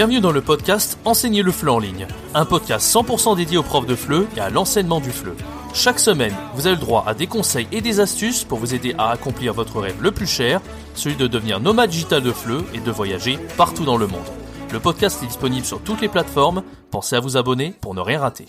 Bienvenue 0.00 0.22
dans 0.22 0.32
le 0.32 0.40
podcast 0.40 0.98
Enseigner 1.04 1.42
le 1.42 1.52
FLE 1.52 1.68
en 1.68 1.78
ligne, 1.78 2.06
un 2.32 2.46
podcast 2.46 2.90
100% 2.90 3.36
dédié 3.36 3.58
aux 3.58 3.62
profs 3.62 3.84
de 3.84 3.94
FLE 3.94 4.26
et 4.34 4.40
à 4.40 4.48
l'enseignement 4.48 4.98
du 4.98 5.10
FLE. 5.10 5.34
Chaque 5.74 5.98
semaine, 5.98 6.34
vous 6.54 6.66
avez 6.66 6.76
le 6.76 6.80
droit 6.80 7.04
à 7.06 7.12
des 7.12 7.26
conseils 7.26 7.68
et 7.70 7.82
des 7.82 8.00
astuces 8.00 8.44
pour 8.44 8.58
vous 8.58 8.74
aider 8.74 8.94
à 8.96 9.10
accomplir 9.10 9.52
votre 9.52 9.78
rêve 9.78 10.00
le 10.00 10.10
plus 10.10 10.26
cher, 10.26 10.62
celui 10.94 11.16
de 11.16 11.26
devenir 11.26 11.60
nomade 11.60 11.90
digital 11.90 12.22
de 12.22 12.32
FLE 12.32 12.64
et 12.72 12.80
de 12.80 12.90
voyager 12.90 13.38
partout 13.58 13.84
dans 13.84 13.98
le 13.98 14.06
monde. 14.06 14.24
Le 14.72 14.80
podcast 14.80 15.22
est 15.22 15.26
disponible 15.26 15.66
sur 15.66 15.82
toutes 15.82 16.00
les 16.00 16.08
plateformes, 16.08 16.62
pensez 16.90 17.16
à 17.16 17.20
vous 17.20 17.36
abonner 17.36 17.74
pour 17.82 17.94
ne 17.94 18.00
rien 18.00 18.20
rater. 18.20 18.46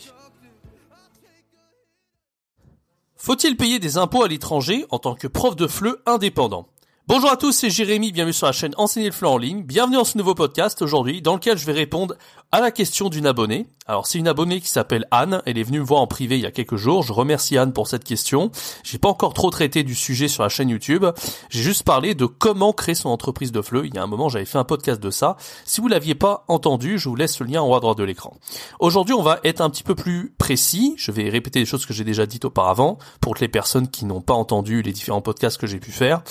Faut-il 3.17 3.57
payer 3.57 3.79
des 3.79 3.97
impôts 3.97 4.23
à 4.23 4.29
l'étranger 4.29 4.85
en 4.89 4.99
tant 4.99 5.15
que 5.15 5.27
prof 5.27 5.57
de 5.57 5.67
FLE 5.67 5.97
indépendant? 6.05 6.69
Bonjour 7.07 7.31
à 7.31 7.35
tous, 7.35 7.51
c'est 7.51 7.71
Jérémy, 7.71 8.11
bienvenue 8.11 8.31
sur 8.31 8.45
la 8.45 8.51
chaîne 8.51 8.75
Enseigner 8.77 9.07
le 9.07 9.11
FLE 9.11 9.25
en 9.25 9.37
ligne. 9.37 9.63
Bienvenue 9.63 9.95
dans 9.95 10.03
ce 10.03 10.19
nouveau 10.19 10.35
podcast 10.35 10.83
aujourd'hui 10.83 11.23
dans 11.23 11.33
lequel 11.33 11.57
je 11.57 11.65
vais 11.65 11.73
répondre 11.73 12.15
à 12.51 12.61
la 12.61 12.69
question 12.69 13.09
d'une 13.09 13.25
abonnée. 13.25 13.65
Alors 13.87 14.05
c'est 14.05 14.19
une 14.19 14.27
abonnée 14.27 14.61
qui 14.61 14.69
s'appelle 14.69 15.07
Anne, 15.09 15.41
elle 15.45 15.57
est 15.57 15.63
venue 15.63 15.79
me 15.79 15.83
voir 15.83 16.01
en 16.01 16.07
privé 16.07 16.37
il 16.37 16.41
y 16.41 16.45
a 16.45 16.51
quelques 16.51 16.75
jours. 16.75 17.01
Je 17.01 17.11
remercie 17.11 17.57
Anne 17.57 17.73
pour 17.73 17.87
cette 17.87 18.03
question. 18.03 18.51
J'ai 18.83 18.99
pas 18.99 19.09
encore 19.09 19.33
trop 19.33 19.49
traité 19.49 19.83
du 19.83 19.95
sujet 19.95 20.27
sur 20.27 20.43
la 20.43 20.49
chaîne 20.49 20.69
YouTube. 20.69 21.05
J'ai 21.49 21.63
juste 21.63 21.83
parlé 21.83 22.13
de 22.13 22.25
comment 22.25 22.71
créer 22.71 22.95
son 22.95 23.09
entreprise 23.09 23.51
de 23.51 23.61
fleu. 23.61 23.85
Il 23.85 23.95
y 23.95 23.97
a 23.97 24.03
un 24.03 24.07
moment, 24.07 24.29
j'avais 24.29 24.45
fait 24.45 24.59
un 24.59 24.63
podcast 24.63 25.01
de 25.01 25.09
ça. 25.09 25.35
Si 25.65 25.81
vous 25.81 25.87
l'aviez 25.87 26.15
pas 26.15 26.45
entendu, 26.47 26.99
je 26.99 27.09
vous 27.09 27.15
laisse 27.15 27.39
le 27.39 27.47
lien 27.47 27.61
en 27.61 27.69
haut 27.69 27.75
à 27.75 27.79
droite 27.79 27.97
de 27.97 28.03
l'écran. 28.03 28.37
Aujourd'hui, 28.79 29.15
on 29.15 29.23
va 29.23 29.39
être 29.43 29.61
un 29.61 29.69
petit 29.69 29.83
peu 29.83 29.95
plus 29.95 30.33
précis. 30.37 30.93
Je 30.97 31.11
vais 31.11 31.29
répéter 31.29 31.59
des 31.59 31.65
choses 31.65 31.85
que 31.85 31.93
j'ai 31.93 32.03
déjà 32.03 32.25
dites 32.27 32.45
auparavant 32.45 32.99
pour 33.19 33.35
les 33.41 33.47
personnes 33.47 33.89
qui 33.89 34.05
n'ont 34.05 34.21
pas 34.21 34.35
entendu 34.35 34.83
les 34.83 34.93
différents 34.93 35.21
podcasts 35.21 35.59
que 35.59 35.67
j'ai 35.67 35.79
pu 35.79 35.91
faire. 35.91 36.21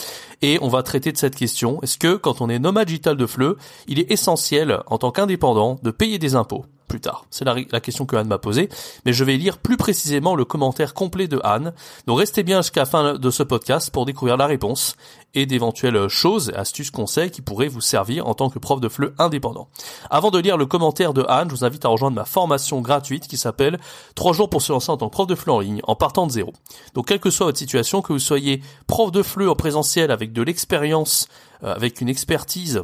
Et 0.43 0.59
on 0.62 0.69
va 0.71 0.83
traiter 0.83 1.13
de 1.13 1.19
cette 1.19 1.37
question. 1.37 1.83
Est-ce 1.83 1.99
que 1.99 2.15
quand 2.17 2.41
on 2.41 2.49
est 2.49 2.59
nomade 2.59 2.89
digital 2.89 3.17
de 3.17 3.27
fleu, 3.27 3.59
il 3.87 3.99
est 3.99 4.11
essentiel 4.11 4.81
en 4.87 4.97
tant 4.97 5.11
qu'indépendant 5.11 5.79
de 5.83 5.91
payer 5.91 6.19
des 6.19 6.35
impôts? 6.35 6.65
Plus 6.91 7.01
tard 7.01 7.25
C'est 7.31 7.45
la, 7.45 7.81
question 7.81 8.05
que 8.05 8.17
Anne 8.17 8.27
m'a 8.27 8.39
posée, 8.39 8.69
mais 9.07 9.13
je 9.13 9.23
vais 9.23 9.37
lire 9.37 9.59
plus 9.59 9.77
précisément 9.77 10.35
le 10.35 10.45
commentaire 10.45 10.93
complet 10.93 11.29
de 11.29 11.41
Anne. 11.45 11.73
Donc 12.07 12.19
restez 12.19 12.43
bien 12.43 12.63
jusqu'à 12.63 12.81
la 12.81 12.87
fin 12.87 13.15
de 13.15 13.31
ce 13.31 13.45
podcast 13.45 13.91
pour 13.91 14.07
découvrir 14.07 14.37
la 14.37 14.47
réponse 14.47 14.97
et 15.35 15.47
d'éventuelles 15.47 16.09
choses, 16.09 16.53
astuces, 16.57 16.91
conseils 16.91 17.31
qui 17.31 17.43
pourraient 17.43 17.69
vous 17.69 17.81
servir 17.81 18.27
en 18.27 18.35
tant 18.35 18.51
que 18.51 18.59
prof 18.59 18.81
de 18.81 18.89
FLE 18.89 19.15
indépendant. 19.19 19.69
Avant 20.11 20.33
de 20.33 20.41
lire 20.41 20.57
le 20.57 20.67
commentaire 20.67 21.15
de 21.15 21.25
Anne, 21.29 21.49
je 21.49 21.55
vous 21.55 21.65
invite 21.65 21.85
à 21.85 21.89
rejoindre 21.89 22.17
ma 22.17 22.25
formation 22.25 22.81
gratuite 22.81 23.29
qui 23.29 23.37
s'appelle 23.37 23.79
3 24.17 24.33
jours 24.33 24.51
pour 24.51 24.61
se 24.61 24.73
lancer 24.73 24.91
en 24.91 24.97
tant 24.97 25.09
que 25.09 25.13
prof 25.13 25.29
de 25.29 25.37
FLE 25.37 25.51
en 25.51 25.61
ligne 25.61 25.81
en 25.85 25.95
partant 25.95 26.27
de 26.27 26.33
zéro. 26.33 26.53
Donc 26.95 27.07
quelle 27.07 27.21
que 27.21 27.31
soit 27.31 27.47
votre 27.47 27.59
situation, 27.59 28.03
que 28.03 28.13
vous 28.13 28.19
soyez 28.19 28.63
prof 28.89 29.13
de 29.13 29.23
FLE 29.23 29.49
en 29.49 29.55
présentiel 29.55 30.11
avec 30.11 30.33
de 30.33 30.43
l'expérience, 30.43 31.29
euh, 31.63 31.73
avec 31.73 32.01
une 32.01 32.09
expertise 32.09 32.83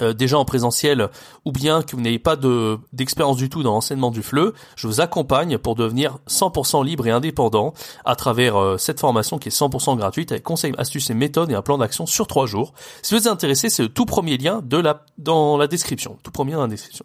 euh, 0.00 0.12
déjà 0.14 0.38
en 0.38 0.44
présentiel 0.44 1.10
ou 1.44 1.52
bien 1.52 1.82
que 1.82 1.94
vous 1.96 2.02
n'ayez 2.02 2.18
pas 2.18 2.36
de 2.36 2.78
d'expérience 2.92 3.36
du 3.36 3.50
tout 3.50 3.62
dans 3.62 3.72
l'enseignement 3.72 4.10
du 4.10 4.22
FLE, 4.22 4.52
je 4.74 4.86
vous 4.86 5.00
accompagne 5.00 5.58
pour 5.58 5.74
devenir 5.74 6.18
100% 6.28 6.84
libre 6.84 7.06
et 7.06 7.10
indépendant 7.10 7.74
à 8.04 8.16
travers 8.16 8.56
euh, 8.56 8.78
cette 8.78 9.00
formation 9.00 9.38
qui 9.38 9.48
est 9.48 9.56
100% 9.56 9.96
gratuite 9.96 10.32
avec 10.32 10.44
conseils, 10.44 10.72
astuces 10.78 11.10
et 11.10 11.14
méthodes 11.14 11.50
et 11.50 11.54
un 11.54 11.62
plan 11.62 11.76
d'action 11.76 12.06
sur 12.06 12.26
trois 12.26 12.46
jours. 12.46 12.72
Si 13.02 13.14
vous 13.14 13.20
êtes 13.20 13.26
intéressé, 13.26 13.68
c'est 13.68 13.82
le 13.82 13.90
tout 13.90 14.06
premier 14.06 14.38
lien 14.38 14.60
de 14.64 14.78
la 14.78 15.04
dans 15.18 15.56
la 15.56 15.66
description, 15.66 16.18
tout 16.22 16.30
premier 16.30 16.52
dans 16.52 16.62
la 16.62 16.68
description. 16.68 17.04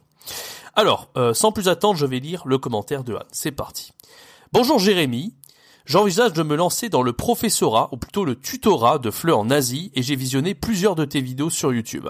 Alors, 0.76 1.10
euh, 1.18 1.34
sans 1.34 1.52
plus 1.52 1.68
attendre, 1.68 1.98
je 1.98 2.06
vais 2.06 2.20
lire 2.20 2.44
le 2.46 2.58
commentaire 2.58 3.04
de 3.04 3.16
Anne. 3.16 3.26
C'est 3.32 3.52
parti. 3.52 3.92
Bonjour 4.54 4.80
Jérémy, 4.80 5.34
J'envisage 5.88 6.34
de 6.34 6.44
me 6.44 6.58
lancer 6.58 6.90
dans 6.90 7.02
le 7.02 7.14
professorat, 7.14 7.88
ou 7.94 7.98
plutôt 7.98 8.26
le 8.26 8.36
tutorat 8.36 9.00
de 9.00 9.10
FLE 9.10 9.32
en 9.32 9.50
Asie, 9.50 9.90
et 9.96 10.04
j'ai 10.04 10.18
visionné 10.18 10.54
plusieurs 10.54 10.96
de 10.96 11.06
tes 11.06 11.22
vidéos 11.22 11.50
sur 11.50 11.74
YouTube. 11.74 12.10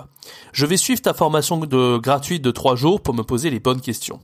Je 0.51 0.65
vais 0.65 0.77
suivre 0.77 0.99
ta 0.99 1.13
formation 1.13 1.59
de, 1.59 1.97
gratuite 1.99 2.41
de 2.41 2.49
3 2.49 2.75
jours 2.75 3.01
pour 3.01 3.13
me 3.13 3.21
poser 3.21 3.51
les 3.51 3.59
bonnes 3.59 3.79
questions. 3.79 4.19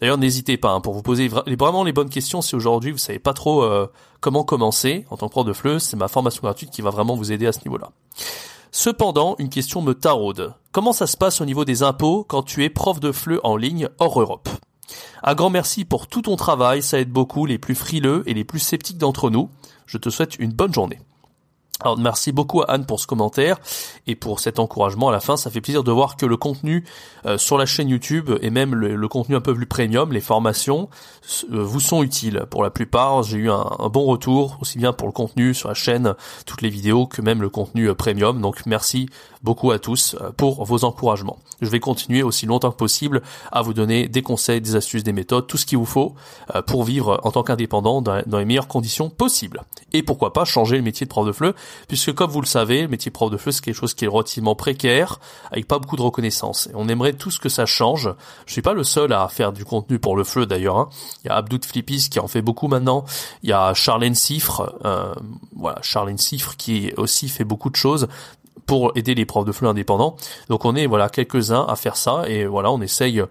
D'ailleurs, 0.00 0.18
n'hésitez 0.18 0.56
pas, 0.56 0.70
hein, 0.70 0.80
pour 0.80 0.94
vous 0.94 1.02
poser 1.02 1.26
vraiment 1.26 1.82
les 1.82 1.92
bonnes 1.92 2.10
questions, 2.10 2.42
si 2.42 2.54
aujourd'hui 2.54 2.92
vous 2.92 2.98
savez 2.98 3.18
pas 3.18 3.32
trop 3.32 3.64
euh, 3.64 3.88
comment 4.20 4.44
commencer 4.44 5.04
en 5.10 5.16
tant 5.16 5.26
que 5.26 5.32
prof 5.32 5.46
de 5.46 5.52
FLE, 5.52 5.80
c'est 5.80 5.96
ma 5.96 6.06
formation 6.06 6.42
gratuite 6.44 6.70
qui 6.70 6.80
va 6.80 6.90
vraiment 6.90 7.16
vous 7.16 7.32
aider 7.32 7.48
à 7.48 7.52
ce 7.52 7.64
niveau-là. 7.64 7.90
Cependant, 8.70 9.34
une 9.40 9.48
question 9.48 9.82
me 9.82 9.94
taraude. 9.94 10.54
Comment 10.70 10.92
ça 10.92 11.08
se 11.08 11.16
passe 11.16 11.40
au 11.40 11.44
niveau 11.44 11.64
des 11.64 11.82
impôts 11.82 12.22
quand 12.22 12.44
tu 12.44 12.62
es 12.62 12.70
prof 12.70 13.00
de 13.00 13.10
FLE 13.10 13.40
en 13.42 13.56
ligne 13.56 13.88
hors 13.98 14.20
Europe? 14.20 14.48
Un 15.22 15.34
grand 15.34 15.50
merci 15.50 15.84
pour 15.84 16.06
tout 16.06 16.22
ton 16.22 16.36
travail, 16.36 16.82
ça 16.82 16.98
aide 16.98 17.10
beaucoup 17.10 17.46
les 17.46 17.58
plus 17.58 17.74
frileux 17.74 18.22
et 18.26 18.34
les 18.34 18.44
plus 18.44 18.58
sceptiques 18.58 18.98
d'entre 18.98 19.30
nous. 19.30 19.50
Je 19.86 19.98
te 19.98 20.10
souhaite 20.10 20.38
une 20.38 20.52
bonne 20.52 20.72
journée. 20.72 20.98
Alors 21.82 21.98
merci 21.98 22.30
beaucoup 22.30 22.62
à 22.62 22.70
Anne 22.70 22.86
pour 22.86 23.00
ce 23.00 23.06
commentaire 23.06 23.58
et 24.06 24.14
pour 24.14 24.38
cet 24.38 24.58
encouragement 24.58 25.08
à 25.08 25.12
la 25.12 25.20
fin. 25.20 25.36
Ça 25.36 25.50
fait 25.50 25.60
plaisir 25.60 25.82
de 25.82 25.90
voir 25.90 26.16
que 26.16 26.26
le 26.26 26.36
contenu 26.36 26.84
euh, 27.26 27.38
sur 27.38 27.58
la 27.58 27.66
chaîne 27.66 27.88
YouTube 27.88 28.30
et 28.40 28.50
même 28.50 28.74
le, 28.74 29.08
contenu 29.08 29.34
un 29.34 29.40
peu 29.40 29.54
plus 29.54 29.66
premium, 29.66 30.12
les 30.12 30.20
formations, 30.20 30.88
euh, 31.50 31.62
vous 31.62 31.80
sont 31.80 32.02
utiles. 32.02 32.44
Pour 32.50 32.62
la 32.62 32.70
plupart, 32.70 33.24
j'ai 33.24 33.38
eu 33.38 33.50
un, 33.50 33.64
bon 33.92 34.04
retour, 34.04 34.58
aussi 34.60 34.78
bien 34.78 34.92
pour 34.92 35.08
le 35.08 35.12
contenu 35.12 35.54
sur 35.54 35.68
la 35.68 35.74
chaîne, 35.74 36.14
toutes 36.46 36.62
les 36.62 36.70
vidéos, 36.70 37.06
que 37.06 37.20
même 37.20 37.42
le 37.42 37.48
contenu 37.48 37.88
euh, 37.88 37.94
premium. 37.94 38.40
Donc 38.40 38.64
merci 38.64 39.08
beaucoup 39.42 39.70
à 39.70 39.78
tous 39.78 40.16
pour 40.36 40.64
vos 40.64 40.84
encouragements. 40.84 41.38
Je 41.60 41.68
vais 41.68 41.80
continuer 41.80 42.22
aussi 42.22 42.46
longtemps 42.46 42.70
que 42.70 42.76
possible 42.76 43.22
à 43.50 43.62
vous 43.62 43.74
donner 43.74 44.08
des 44.08 44.22
conseils, 44.22 44.60
des 44.60 44.76
astuces, 44.76 45.04
des 45.04 45.12
méthodes, 45.12 45.46
tout 45.46 45.56
ce 45.56 45.66
qu'il 45.66 45.78
vous 45.78 45.86
faut 45.86 46.14
pour 46.66 46.84
vivre 46.84 47.20
en 47.22 47.30
tant 47.30 47.42
qu'indépendant 47.42 48.02
dans, 48.02 48.22
les 48.26 48.44
meilleures 48.44 48.68
conditions 48.68 49.10
possibles. 49.10 49.62
Et 49.92 50.02
pourquoi 50.02 50.32
pas 50.32 50.44
changer 50.44 50.76
le 50.76 50.82
métier 50.82 51.06
de 51.06 51.10
prof 51.10 51.26
de 51.26 51.32
fleu 51.32 51.54
puisque 51.88 52.12
comme 52.12 52.30
vous 52.30 52.40
le 52.40 52.46
savez, 52.46 52.82
le 52.82 52.88
métier 52.88 53.10
prof 53.10 53.30
de 53.30 53.36
feu 53.36 53.50
c'est 53.50 53.62
quelque 53.62 53.74
chose 53.74 53.94
qui 53.94 54.04
est 54.04 54.08
relativement 54.08 54.54
précaire, 54.54 55.20
avec 55.50 55.66
pas 55.66 55.78
beaucoup 55.78 55.96
de 55.96 56.02
reconnaissance. 56.02 56.68
Et 56.68 56.72
on 56.74 56.88
aimerait 56.88 57.12
tout 57.12 57.30
ce 57.30 57.38
que 57.38 57.48
ça 57.48 57.66
change. 57.66 58.12
Je 58.46 58.52
suis 58.52 58.62
pas 58.62 58.72
le 58.72 58.84
seul 58.84 59.12
à 59.12 59.28
faire 59.28 59.52
du 59.52 59.64
contenu 59.64 59.98
pour 59.98 60.16
le 60.16 60.24
feu 60.24 60.46
d'ailleurs. 60.46 60.76
Hein. 60.76 60.88
Il 61.24 61.28
y 61.28 61.30
a 61.30 61.36
Abdoud 61.36 61.64
Flippis 61.64 62.08
qui 62.10 62.18
en 62.18 62.28
fait 62.28 62.42
beaucoup 62.42 62.68
maintenant. 62.68 63.04
Il 63.42 63.50
y 63.50 63.52
a 63.52 63.74
Charlène 63.74 64.14
Siffre, 64.14 64.74
euh, 64.84 65.14
voilà 65.56 65.78
Charlène 65.82 66.18
Siffre 66.18 66.56
qui 66.56 66.92
aussi 66.96 67.28
fait 67.28 67.44
beaucoup 67.44 67.70
de 67.70 67.76
choses 67.76 68.08
pour 68.72 68.90
aider 68.94 69.14
les 69.14 69.26
profs 69.26 69.44
de 69.44 69.52
fleu 69.52 69.68
indépendants. 69.68 70.16
Donc 70.48 70.64
on 70.64 70.74
est 70.74 70.86
voilà 70.86 71.10
quelques-uns 71.10 71.66
à 71.68 71.76
faire 71.76 71.94
ça 71.94 72.22
et 72.26 72.46
voilà 72.46 72.72
on 72.72 72.80
essaye 72.80 73.22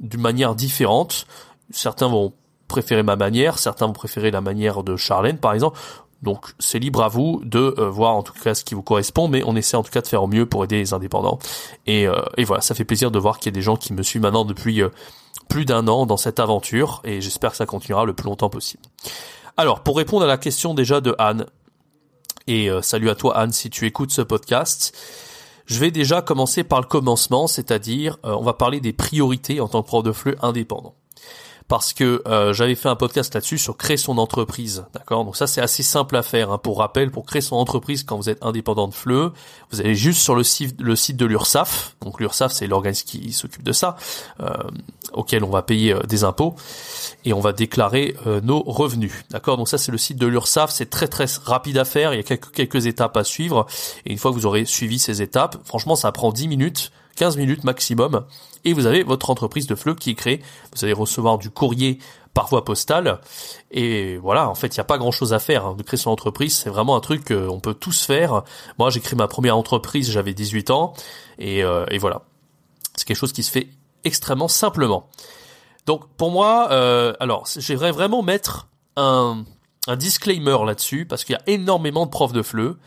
d'une 0.00 0.20
manière 0.20 0.56
différente. 0.56 1.24
Certains 1.70 2.08
vont 2.08 2.32
préférer 2.66 3.04
ma 3.04 3.14
manière, 3.14 3.60
certains 3.60 3.86
vont 3.86 3.92
préférer 3.92 4.32
la 4.32 4.40
manière 4.40 4.82
de 4.82 4.96
Charlène 4.96 5.38
par 5.38 5.54
exemple. 5.54 5.78
Donc 6.22 6.46
c'est 6.58 6.80
libre 6.80 7.00
à 7.04 7.06
vous 7.06 7.42
de 7.44 7.76
euh, 7.78 7.88
voir 7.90 8.16
en 8.16 8.24
tout 8.24 8.32
cas 8.32 8.56
ce 8.56 8.64
qui 8.64 8.74
vous 8.74 8.82
correspond, 8.82 9.28
mais 9.28 9.44
on 9.46 9.54
essaie 9.54 9.76
en 9.76 9.84
tout 9.84 9.92
cas 9.92 10.00
de 10.00 10.08
faire 10.08 10.24
au 10.24 10.26
mieux 10.26 10.46
pour 10.46 10.64
aider 10.64 10.78
les 10.78 10.94
indépendants. 10.94 11.38
Et, 11.86 12.08
euh, 12.08 12.20
et 12.36 12.42
voilà, 12.42 12.60
ça 12.60 12.74
fait 12.74 12.84
plaisir 12.84 13.12
de 13.12 13.20
voir 13.20 13.38
qu'il 13.38 13.52
y 13.52 13.54
a 13.54 13.56
des 13.56 13.62
gens 13.62 13.76
qui 13.76 13.92
me 13.92 14.02
suivent 14.02 14.22
maintenant 14.22 14.44
depuis 14.44 14.82
euh, 14.82 14.88
plus 15.48 15.64
d'un 15.64 15.86
an 15.86 16.06
dans 16.06 16.16
cette 16.16 16.40
aventure, 16.40 17.02
et 17.04 17.20
j'espère 17.20 17.52
que 17.52 17.56
ça 17.56 17.66
continuera 17.66 18.04
le 18.04 18.14
plus 18.14 18.26
longtemps 18.26 18.50
possible. 18.50 18.82
Alors, 19.56 19.84
pour 19.84 19.96
répondre 19.96 20.24
à 20.24 20.26
la 20.26 20.38
question 20.38 20.74
déjà 20.74 21.00
de 21.00 21.14
Anne, 21.20 21.46
et 22.46 22.70
salut 22.82 23.10
à 23.10 23.14
toi 23.14 23.36
Anne 23.36 23.52
si 23.52 23.70
tu 23.70 23.86
écoutes 23.86 24.12
ce 24.12 24.22
podcast, 24.22 24.96
je 25.66 25.78
vais 25.78 25.90
déjà 25.90 26.22
commencer 26.22 26.64
par 26.64 26.80
le 26.80 26.86
commencement, 26.86 27.46
c'est-à-dire 27.46 28.18
on 28.22 28.42
va 28.42 28.52
parler 28.52 28.80
des 28.80 28.92
priorités 28.92 29.60
en 29.60 29.68
tant 29.68 29.82
que 29.82 29.88
prof 29.88 30.02
de 30.02 30.12
flux 30.12 30.36
indépendant 30.42 30.94
parce 31.72 31.94
que 31.94 32.22
euh, 32.26 32.52
j'avais 32.52 32.74
fait 32.74 32.90
un 32.90 32.96
podcast 32.96 33.32
là-dessus 33.32 33.56
sur 33.56 33.78
créer 33.78 33.96
son 33.96 34.18
entreprise, 34.18 34.84
d'accord? 34.92 35.24
Donc 35.24 35.36
ça 35.36 35.46
c'est 35.46 35.62
assez 35.62 35.82
simple 35.82 36.16
à 36.16 36.22
faire. 36.22 36.50
Hein. 36.50 36.58
Pour 36.58 36.76
rappel, 36.76 37.10
pour 37.10 37.24
créer 37.24 37.40
son 37.40 37.56
entreprise 37.56 38.02
quand 38.02 38.18
vous 38.18 38.28
êtes 38.28 38.44
indépendant 38.44 38.88
de 38.88 38.92
FLE, 38.92 39.30
vous 39.70 39.80
allez 39.80 39.94
juste 39.94 40.20
sur 40.20 40.34
le 40.34 40.42
site, 40.42 40.78
le 40.82 40.94
site 40.96 41.16
de 41.16 41.24
l'URSSAF. 41.24 41.96
Donc 42.02 42.20
l'URSSAF 42.20 42.52
c'est 42.52 42.66
l'organisme 42.66 43.06
qui 43.06 43.32
s'occupe 43.32 43.62
de 43.62 43.72
ça, 43.72 43.96
euh, 44.40 44.52
auquel 45.14 45.44
on 45.44 45.48
va 45.48 45.62
payer 45.62 45.94
euh, 45.94 46.00
des 46.00 46.24
impôts 46.24 46.56
et 47.24 47.32
on 47.32 47.40
va 47.40 47.54
déclarer 47.54 48.16
nos 48.42 48.62
revenus, 48.64 49.24
d'accord? 49.30 49.56
Donc 49.56 49.70
ça 49.70 49.78
c'est 49.78 49.92
le 49.92 49.96
site 49.96 50.18
de 50.18 50.26
l'URSSAF. 50.26 50.70
C'est 50.70 50.90
très 50.90 51.08
très 51.08 51.24
rapide 51.42 51.78
à 51.78 51.86
faire. 51.86 52.12
Il 52.12 52.18
y 52.18 52.20
a 52.20 52.22
quelques, 52.22 52.52
quelques 52.52 52.84
étapes 52.84 53.16
à 53.16 53.24
suivre 53.24 53.64
et 54.04 54.12
une 54.12 54.18
fois 54.18 54.30
que 54.30 54.36
vous 54.36 54.44
aurez 54.44 54.66
suivi 54.66 54.98
ces 54.98 55.22
étapes, 55.22 55.56
franchement 55.64 55.96
ça 55.96 56.12
prend 56.12 56.32
10 56.32 56.48
minutes 56.48 56.92
15 57.16 57.36
minutes 57.36 57.64
maximum, 57.64 58.24
et 58.64 58.72
vous 58.72 58.86
avez 58.86 59.02
votre 59.02 59.30
entreprise 59.30 59.66
de 59.66 59.74
fleu 59.74 59.94
qui 59.94 60.10
est 60.10 60.14
créée. 60.14 60.42
Vous 60.74 60.84
allez 60.84 60.92
recevoir 60.92 61.38
du 61.38 61.50
courrier 61.50 61.98
par 62.34 62.48
voie 62.48 62.64
postale, 62.64 63.20
et 63.70 64.16
voilà, 64.16 64.48
en 64.48 64.54
fait, 64.54 64.68
il 64.68 64.78
n'y 64.78 64.82
a 64.82 64.84
pas 64.84 64.98
grand-chose 64.98 65.34
à 65.34 65.38
faire. 65.38 65.66
Hein. 65.66 65.74
De 65.76 65.82
créer 65.82 65.98
son 65.98 66.10
entreprise, 66.10 66.56
c'est 66.56 66.70
vraiment 66.70 66.96
un 66.96 67.00
truc 67.00 67.28
qu'on 67.28 67.60
peut 67.60 67.74
tous 67.74 68.04
faire. 68.04 68.42
Moi, 68.78 68.90
j'ai 68.90 69.00
créé 69.00 69.16
ma 69.16 69.28
première 69.28 69.56
entreprise, 69.56 70.10
j'avais 70.10 70.32
18 70.32 70.70
ans, 70.70 70.94
et, 71.38 71.62
euh, 71.62 71.84
et 71.90 71.98
voilà. 71.98 72.22
C'est 72.94 73.06
quelque 73.06 73.18
chose 73.18 73.32
qui 73.32 73.42
se 73.42 73.50
fait 73.50 73.68
extrêmement 74.04 74.48
simplement. 74.48 75.08
Donc, 75.86 76.06
pour 76.16 76.30
moi, 76.30 76.68
euh, 76.70 77.12
alors, 77.20 77.46
j'aimerais 77.58 77.92
vraiment 77.92 78.22
mettre 78.22 78.68
un, 78.96 79.44
un 79.88 79.96
disclaimer 79.96 80.58
là-dessus, 80.64 81.06
parce 81.06 81.24
qu'il 81.24 81.34
y 81.34 81.36
a 81.36 81.42
énormément 81.52 82.06
de 82.06 82.10
profs 82.10 82.32
de 82.32 82.42
fleu 82.42 82.78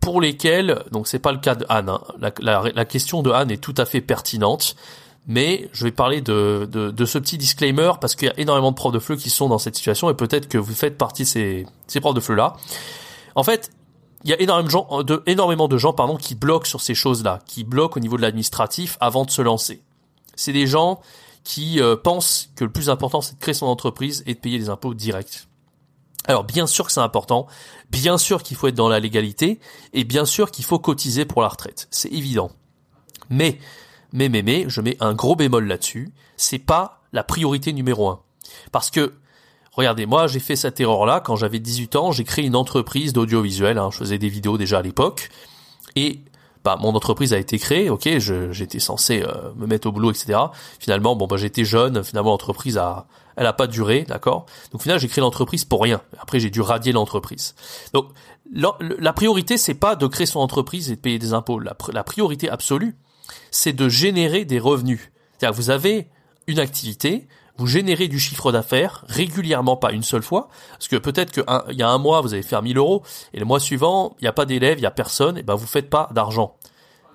pour 0.00 0.20
lesquels, 0.20 0.82
donc 0.92 1.08
c'est 1.08 1.18
pas 1.18 1.32
le 1.32 1.38
cas 1.38 1.54
de 1.54 1.66
Anne, 1.68 1.88
hein. 1.88 2.00
la, 2.40 2.84
question 2.84 3.22
de 3.22 3.30
Anne 3.30 3.50
est 3.50 3.58
tout 3.62 3.74
à 3.76 3.84
fait 3.84 4.00
pertinente, 4.00 4.76
mais 5.26 5.68
je 5.72 5.84
vais 5.84 5.90
parler 5.90 6.20
de, 6.20 6.68
de, 6.70 7.04
ce 7.04 7.18
petit 7.18 7.36
disclaimer 7.36 7.92
parce 8.00 8.14
qu'il 8.14 8.28
y 8.28 8.30
a 8.30 8.38
énormément 8.38 8.70
de 8.70 8.76
profs 8.76 8.92
de 8.92 8.98
fleu 8.98 9.16
qui 9.16 9.28
sont 9.28 9.48
dans 9.48 9.58
cette 9.58 9.76
situation 9.76 10.08
et 10.08 10.14
peut-être 10.14 10.48
que 10.48 10.56
vous 10.56 10.74
faites 10.74 10.96
partie 10.96 11.22
de 11.22 11.28
ces, 11.28 11.66
ces 11.86 12.00
profs 12.00 12.14
de 12.14 12.20
fleu 12.20 12.34
là. 12.34 12.56
En 13.34 13.42
fait, 13.42 13.70
il 14.24 14.30
y 14.30 14.32
a 14.32 14.40
énormément 14.40 14.66
de 14.66 14.70
gens, 14.70 15.02
de, 15.02 15.22
énormément 15.26 15.68
de 15.68 15.76
gens 15.76 15.92
pardon, 15.92 16.16
qui 16.16 16.34
bloquent 16.34 16.66
sur 16.66 16.80
ces 16.80 16.94
choses-là, 16.94 17.40
qui 17.46 17.64
bloquent 17.64 17.98
au 17.98 18.00
niveau 18.00 18.16
de 18.16 18.22
l'administratif 18.22 18.96
avant 19.00 19.24
de 19.24 19.30
se 19.30 19.42
lancer. 19.42 19.82
C'est 20.34 20.52
des 20.52 20.66
gens 20.66 21.00
qui 21.44 21.80
euh, 21.80 21.96
pensent 21.96 22.50
que 22.56 22.64
le 22.64 22.70
plus 22.70 22.88
important 22.88 23.20
c'est 23.20 23.34
de 23.34 23.40
créer 23.40 23.54
son 23.54 23.66
entreprise 23.66 24.22
et 24.26 24.34
de 24.34 24.38
payer 24.38 24.58
les 24.58 24.70
impôts 24.70 24.94
directs. 24.94 25.47
Alors 26.26 26.44
bien 26.44 26.66
sûr 26.66 26.86
que 26.86 26.92
c'est 26.92 27.00
important, 27.00 27.46
bien 27.90 28.18
sûr 28.18 28.42
qu'il 28.42 28.56
faut 28.56 28.68
être 28.68 28.74
dans 28.74 28.88
la 28.88 29.00
légalité 29.00 29.60
et 29.92 30.04
bien 30.04 30.24
sûr 30.24 30.50
qu'il 30.50 30.64
faut 30.64 30.78
cotiser 30.78 31.24
pour 31.24 31.42
la 31.42 31.48
retraite, 31.48 31.88
c'est 31.90 32.12
évident. 32.12 32.50
Mais 33.30 33.58
mais 34.12 34.28
mais 34.28 34.42
mais 34.42 34.64
je 34.68 34.80
mets 34.80 34.96
un 35.00 35.14
gros 35.14 35.36
bémol 35.36 35.66
là-dessus, 35.66 36.12
c'est 36.36 36.58
pas 36.58 37.02
la 37.12 37.24
priorité 37.24 37.72
numéro 37.72 38.08
un. 38.08 38.20
Parce 38.72 38.90
que 38.90 39.14
Regardez, 39.78 40.06
moi 40.06 40.26
j'ai 40.26 40.40
fait 40.40 40.56
cette 40.56 40.80
erreur-là 40.80 41.20
quand 41.20 41.36
j'avais 41.36 41.60
18 41.60 41.94
ans, 41.94 42.10
j'ai 42.10 42.24
créé 42.24 42.44
une 42.44 42.56
entreprise 42.56 43.12
d'audiovisuel, 43.12 43.78
hein, 43.78 43.90
je 43.92 43.98
faisais 43.98 44.18
des 44.18 44.28
vidéos 44.28 44.58
déjà 44.58 44.78
à 44.80 44.82
l'époque, 44.82 45.30
et 45.94 46.18
bah 46.64 46.76
mon 46.80 46.96
entreprise 46.96 47.32
a 47.32 47.38
été 47.38 47.60
créée, 47.60 47.88
ok, 47.88 48.08
j'étais 48.18 48.80
censé 48.80 49.22
euh, 49.22 49.52
me 49.54 49.68
mettre 49.68 49.86
au 49.86 49.92
boulot, 49.92 50.10
etc. 50.10 50.36
Finalement, 50.80 51.14
bon 51.14 51.28
bah 51.28 51.36
j'étais 51.36 51.64
jeune, 51.64 52.02
finalement 52.02 52.32
l'entreprise 52.32 52.76
a, 52.76 53.06
elle 53.38 53.46
a 53.46 53.52
pas 53.52 53.68
duré, 53.68 54.02
d'accord? 54.02 54.46
Donc 54.72 54.82
finalement 54.82 55.00
j'ai 55.00 55.08
créé 55.08 55.22
l'entreprise 55.22 55.64
pour 55.64 55.80
rien. 55.80 56.02
Après 56.20 56.40
j'ai 56.40 56.50
dû 56.50 56.60
radier 56.60 56.92
l'entreprise. 56.92 57.54
Donc 57.94 58.08
la, 58.52 59.12
priorité 59.12 59.56
c'est 59.56 59.74
pas 59.74 59.94
de 59.94 60.06
créer 60.08 60.26
son 60.26 60.40
entreprise 60.40 60.90
et 60.90 60.96
de 60.96 61.00
payer 61.00 61.20
des 61.20 61.32
impôts. 61.32 61.60
La, 61.60 62.04
priorité 62.04 62.50
absolue, 62.50 62.96
c'est 63.52 63.72
de 63.72 63.88
générer 63.88 64.44
des 64.44 64.58
revenus. 64.58 65.12
C'est-à-dire 65.38 65.56
vous 65.56 65.70
avez 65.70 66.08
une 66.48 66.58
activité, 66.58 67.28
vous 67.58 67.68
générez 67.68 68.08
du 68.08 68.18
chiffre 68.18 68.50
d'affaires 68.50 69.04
régulièrement, 69.06 69.76
pas 69.76 69.92
une 69.92 70.02
seule 70.02 70.22
fois, 70.22 70.48
parce 70.72 70.88
que 70.88 70.96
peut-être 70.96 71.30
qu'il 71.30 71.76
y 71.76 71.82
a 71.82 71.88
un 71.88 71.98
mois 71.98 72.20
vous 72.22 72.34
allez 72.34 72.42
faire 72.42 72.62
1000 72.62 72.76
euros 72.76 73.04
et 73.34 73.38
le 73.38 73.44
mois 73.44 73.60
suivant 73.60 74.16
il 74.18 74.24
n'y 74.24 74.28
a 74.28 74.32
pas 74.32 74.46
d'élèves, 74.46 74.78
il 74.78 74.82
n'y 74.82 74.86
a 74.86 74.90
personne, 74.90 75.38
et 75.38 75.44
ben 75.44 75.54
vous 75.54 75.66
faites 75.66 75.88
pas 75.88 76.08
d'argent. 76.12 76.56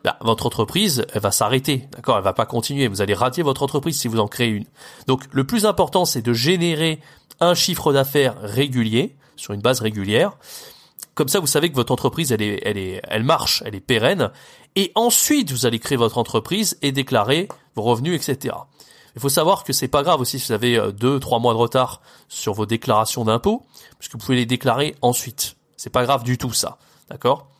Ben, 0.03 0.15
votre 0.19 0.45
entreprise, 0.45 1.05
elle 1.13 1.21
va 1.21 1.31
s'arrêter, 1.31 1.87
d'accord? 1.91 2.17
Elle 2.17 2.23
va 2.23 2.33
pas 2.33 2.45
continuer. 2.45 2.87
Vous 2.87 3.01
allez 3.01 3.13
radier 3.13 3.41
votre 3.41 3.63
entreprise 3.63 3.97
si 3.97 4.07
vous 4.07 4.19
en 4.19 4.27
créez 4.27 4.49
une. 4.49 4.65
Donc 5.07 5.23
le 5.31 5.45
plus 5.45 5.65
important, 5.65 6.03
c'est 6.05 6.21
de 6.21 6.33
générer 6.33 6.99
un 7.39 7.55
chiffre 7.55 7.93
d'affaires 7.93 8.35
régulier 8.41 9.15
sur 9.35 9.53
une 9.53 9.61
base 9.61 9.79
régulière. 9.79 10.37
Comme 11.15 11.27
ça, 11.27 11.39
vous 11.39 11.47
savez 11.47 11.69
que 11.69 11.75
votre 11.75 11.93
entreprise, 11.93 12.31
elle 12.31 12.41
est, 12.41 12.61
elle 12.65 12.77
est, 12.77 13.01
elle 13.07 13.23
marche, 13.23 13.63
elle 13.65 13.75
est 13.75 13.79
pérenne. 13.79 14.31
Et 14.75 14.91
ensuite, 14.95 15.51
vous 15.51 15.65
allez 15.65 15.79
créer 15.79 15.97
votre 15.97 16.17
entreprise 16.17 16.77
et 16.81 16.91
déclarer 16.91 17.47
vos 17.75 17.83
revenus, 17.83 18.15
etc. 18.15 18.55
Il 19.15 19.21
faut 19.21 19.29
savoir 19.29 19.63
que 19.63 19.73
c'est 19.73 19.87
pas 19.87 20.01
grave 20.01 20.19
aussi 20.21 20.39
si 20.39 20.47
vous 20.47 20.53
avez 20.53 20.77
euh, 20.77 20.91
deux, 20.91 21.19
trois 21.19 21.39
mois 21.39 21.53
de 21.53 21.59
retard 21.59 22.01
sur 22.29 22.53
vos 22.53 22.65
déclarations 22.65 23.23
d'impôts, 23.23 23.63
puisque 23.99 24.13
vous 24.13 24.17
pouvez 24.17 24.37
les 24.37 24.45
déclarer 24.45 24.95
ensuite. 25.01 25.55
C'est 25.77 25.91
pas 25.91 26.03
grave 26.03 26.23
du 26.23 26.37
tout 26.37 26.53
ça, 26.53 26.77
d'accord? 27.09 27.52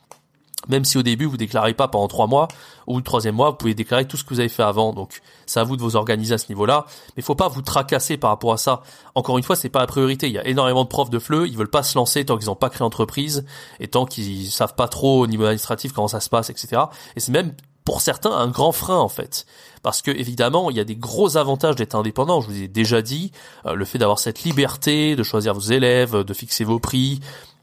Même 0.68 0.84
si 0.84 0.98
au 0.98 1.02
début 1.02 1.26
vous 1.26 1.36
déclarez 1.36 1.74
pas 1.74 1.88
pendant 1.88 2.08
trois 2.08 2.26
mois 2.26 2.48
ou 2.86 2.96
le 2.96 3.02
troisième 3.02 3.34
mois, 3.34 3.50
vous 3.50 3.56
pouvez 3.56 3.74
déclarer 3.74 4.06
tout 4.06 4.16
ce 4.16 4.24
que 4.24 4.30
vous 4.30 4.40
avez 4.40 4.48
fait 4.48 4.62
avant. 4.62 4.92
Donc 4.92 5.20
c'est 5.46 5.60
à 5.60 5.64
vous 5.64 5.76
de 5.76 5.82
vous 5.82 5.96
organiser 5.96 6.34
à 6.34 6.38
ce 6.38 6.48
niveau-là, 6.48 6.86
mais 7.16 7.22
faut 7.22 7.34
pas 7.34 7.48
vous 7.48 7.62
tracasser 7.62 8.16
par 8.16 8.30
rapport 8.30 8.52
à 8.52 8.56
ça. 8.56 8.82
Encore 9.14 9.38
une 9.38 9.44
fois, 9.44 9.56
c'est 9.56 9.68
pas 9.68 9.80
la 9.80 9.86
priorité. 9.86 10.26
Il 10.28 10.32
y 10.32 10.38
a 10.38 10.46
énormément 10.46 10.84
de 10.84 10.88
profs 10.88 11.10
de 11.10 11.18
fleu, 11.18 11.46
ils 11.46 11.56
veulent 11.56 11.68
pas 11.70 11.82
se 11.82 11.96
lancer 11.96 12.24
tant 12.24 12.36
qu'ils 12.38 12.48
n'ont 12.48 12.54
pas 12.54 12.70
créé 12.70 12.84
entreprise 12.84 13.44
et 13.80 13.88
tant 13.88 14.06
qu'ils 14.06 14.50
savent 14.50 14.74
pas 14.74 14.88
trop 14.88 15.20
au 15.20 15.26
niveau 15.26 15.44
administratif 15.44 15.92
comment 15.92 16.08
ça 16.08 16.20
se 16.20 16.28
passe, 16.28 16.50
etc. 16.50 16.82
Et 17.16 17.20
c'est 17.20 17.32
même 17.32 17.54
pour 17.84 18.00
certains 18.00 18.32
un 18.32 18.48
grand 18.48 18.72
frein 18.72 18.98
en 18.98 19.08
fait. 19.08 19.46
Parce 19.82 20.00
que 20.00 20.10
évidemment, 20.10 20.70
il 20.70 20.76
y 20.76 20.80
a 20.80 20.84
des 20.84 20.96
gros 20.96 21.36
avantages 21.36 21.76
d'être 21.76 21.94
indépendant. 21.94 22.40
Je 22.40 22.48
vous 22.48 22.62
ai 22.62 22.68
déjà 22.68 23.02
dit, 23.02 23.32
euh, 23.66 23.74
le 23.74 23.84
fait 23.84 23.98
d'avoir 23.98 24.18
cette 24.18 24.42
liberté, 24.44 25.14
de 25.14 25.22
choisir 25.22 25.52
vos 25.52 25.60
élèves, 25.60 26.24
de 26.24 26.34
fixer 26.34 26.64
vos 26.64 26.78
prix, 26.78 27.20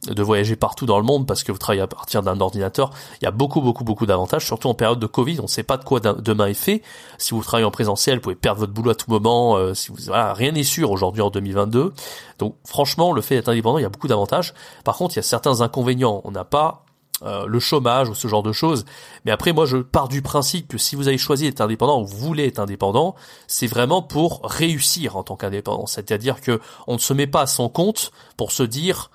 de 0.08 0.24
voyager 0.24 0.56
partout 0.56 0.86
dans 0.86 0.98
le 0.98 1.04
monde 1.04 1.28
parce 1.28 1.44
que 1.44 1.52
vous 1.52 1.58
travaillez 1.58 1.82
à 1.82 1.88
partir 1.88 2.24
d'un 2.24 2.40
ordinateur. 2.40 2.92
Il 3.22 3.26
y 3.26 3.28
a 3.28 3.32
beaucoup, 3.32 3.62
beaucoup, 3.62 3.84
beaucoup 3.84 4.06
d'avantages, 4.06 4.46
surtout 4.46 4.68
en 4.68 4.74
période 4.74 5.00
de 5.00 5.06
Covid. 5.06 5.40
On 5.40 5.44
ne 5.44 5.48
sait 5.48 5.64
pas 5.64 5.78
de 5.78 5.84
quoi 5.84 6.00
demain 6.00 6.48
est 6.48 6.54
fait. 6.56 6.82
Si 7.18 7.34
vous 7.34 7.44
travaillez 7.44 7.66
en 7.66 7.72
présentiel, 7.72 8.16
vous 8.16 8.22
pouvez 8.22 8.36
perdre 8.36 8.62
votre 8.62 8.74
boulot 8.74 8.92
à 8.92 8.96
tout 8.96 9.12
moment. 9.12 9.58
Euh, 9.58 9.74
si 9.74 9.90
vous, 9.90 9.98
voilà, 10.08 10.34
rien 10.34 10.52
n'est 10.52 10.64
sûr 10.64 10.90
aujourd'hui 10.90 11.22
en 11.22 11.30
2022. 11.30 11.94
Donc, 12.40 12.56
franchement, 12.66 13.12
le 13.12 13.22
fait 13.22 13.36
d'être 13.36 13.50
indépendant, 13.50 13.78
il 13.78 13.84
y 13.84 13.86
a 13.86 13.90
beaucoup 13.90 14.08
d'avantages. 14.08 14.54
Par 14.84 14.98
contre, 14.98 15.14
il 15.16 15.18
y 15.18 15.20
a 15.20 15.24
certains 15.24 15.62
inconvénients. 15.62 16.22
On 16.24 16.32
n'a 16.32 16.46
pas 16.46 16.84
euh, 17.24 17.46
le 17.46 17.60
chômage 17.60 18.10
ou 18.10 18.16
ce 18.16 18.28
genre 18.28 18.42
de 18.42 18.52
choses. 18.52 18.86
Mais 19.26 19.32
après, 19.32 19.54
moi, 19.54 19.68
je 19.68 19.78
pars 19.78 20.08
du 20.08 20.24
principe 20.24 20.68
que 20.68 20.80
si 20.80 20.96
vous 20.96 21.08
avez 21.08 21.20
choisi 21.20 21.44
d'être 21.44 21.62
indépendant 21.62 22.02
ou 22.02 22.06
vous 22.08 22.18
voulez 22.18 22.48
être 22.48 22.58
indépendant, 22.58 23.14
c'est 23.46 23.68
vraiment 23.68 24.02
pour 24.02 24.42
réussir 24.44 25.16
en 25.16 25.22
tant 25.22 25.36
qu'indépendant. 25.36 25.86
C'est-à-dire 25.86 26.42
que 26.42 26.60
on 26.88 26.94
ne 26.94 27.00
se 27.00 27.14
met 27.14 27.28
pas 27.28 27.42
à 27.42 27.48
son 27.48 27.70
compte 27.70 28.12
pour 28.38 28.52
se 28.52 28.64
dire 28.64 29.12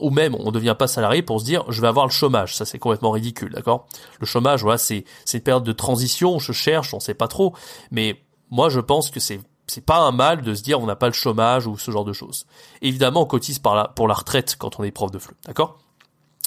ou 0.00 0.10
même 0.10 0.34
on 0.34 0.46
ne 0.46 0.50
devient 0.50 0.76
pas 0.78 0.86
salarié 0.86 1.22
pour 1.22 1.40
se 1.40 1.44
dire 1.44 1.64
je 1.68 1.80
vais 1.80 1.88
avoir 1.88 2.06
le 2.06 2.12
chômage. 2.12 2.56
Ça 2.56 2.64
c'est 2.64 2.78
complètement 2.78 3.10
ridicule, 3.10 3.52
d'accord? 3.52 3.86
Le 4.20 4.26
chômage, 4.26 4.62
voilà, 4.62 4.78
c'est 4.78 5.04
c'est 5.24 5.38
une 5.38 5.44
période 5.44 5.64
de 5.64 5.72
transition. 5.72 6.38
Je 6.38 6.52
cherche, 6.52 6.94
on 6.94 7.00
sait 7.00 7.14
pas 7.14 7.28
trop, 7.28 7.54
mais 7.90 8.22
moi 8.50 8.68
je 8.68 8.80
pense 8.80 9.10
que 9.10 9.20
c'est 9.20 9.40
c'est 9.66 9.84
pas 9.84 9.98
un 9.98 10.12
mal 10.12 10.42
de 10.42 10.54
se 10.54 10.62
dire 10.62 10.80
on 10.80 10.86
n'a 10.86 10.96
pas 10.96 11.06
le 11.06 11.12
chômage 11.12 11.66
ou 11.66 11.78
ce 11.78 11.90
genre 11.90 12.04
de 12.04 12.12
choses. 12.12 12.46
Évidemment, 12.82 13.22
on 13.22 13.26
cotise 13.26 13.58
par 13.58 13.74
la, 13.74 13.88
pour 13.88 14.08
la 14.08 14.14
retraite 14.14 14.56
quand 14.58 14.78
on 14.78 14.84
est 14.84 14.90
prof 14.90 15.10
de 15.10 15.18
fleu, 15.18 15.34
d'accord? 15.46 15.78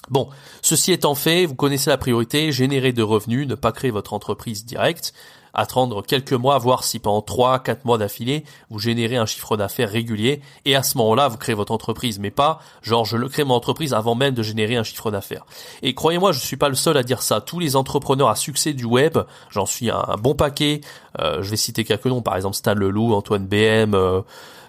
Bon, 0.09 0.29
ceci 0.61 0.91
étant 0.91 1.15
fait, 1.15 1.45
vous 1.45 1.55
connaissez 1.55 1.89
la 1.89 1.97
priorité, 1.97 2.51
générer 2.51 2.93
de 2.93 3.01
revenus, 3.01 3.47
ne 3.47 3.55
pas 3.55 3.71
créer 3.71 3.91
votre 3.91 4.13
entreprise 4.13 4.65
directe, 4.65 5.13
attendre 5.55 6.03
quelques 6.03 6.33
mois, 6.33 6.57
voir 6.59 6.83
si 6.83 6.99
pendant 6.99 7.21
3 7.21 7.59
4 7.59 7.85
mois 7.85 7.97
d'affilée, 7.97 8.43
vous 8.69 8.77
générez 8.77 9.15
un 9.15 9.25
chiffre 9.25 9.57
d'affaires 9.57 9.89
régulier 9.89 10.41
et 10.65 10.75
à 10.75 10.83
ce 10.83 10.97
moment-là, 10.99 11.27
vous 11.27 11.37
créez 11.37 11.55
votre 11.55 11.71
entreprise, 11.71 12.19
mais 12.19 12.29
pas 12.29 12.59
genre 12.83 13.05
je 13.05 13.17
le 13.17 13.29
crée 13.29 13.43
mon 13.43 13.55
entreprise 13.55 13.93
avant 13.93 14.13
même 14.13 14.33
de 14.35 14.43
générer 14.43 14.75
un 14.75 14.83
chiffre 14.83 15.09
d'affaires. 15.09 15.45
Et 15.81 15.95
croyez-moi, 15.95 16.33
je 16.33 16.39
suis 16.39 16.57
pas 16.57 16.69
le 16.69 16.75
seul 16.75 16.97
à 16.97 17.03
dire 17.03 17.23
ça. 17.23 17.41
Tous 17.41 17.59
les 17.59 17.75
entrepreneurs 17.75 18.29
à 18.29 18.35
succès 18.35 18.73
du 18.73 18.85
web, 18.85 19.17
j'en 19.49 19.65
suis 19.65 19.89
un, 19.89 20.15
bon 20.19 20.35
paquet. 20.35 20.81
Euh, 21.19 21.41
je 21.41 21.49
vais 21.49 21.57
citer 21.57 21.83
quelques 21.83 22.05
noms, 22.05 22.21
par 22.21 22.35
exemple 22.35 22.55
Stan 22.55 22.75
Leloup, 22.75 23.13
Antoine 23.13 23.47
BM, 23.47 23.95
euh, 23.95 24.21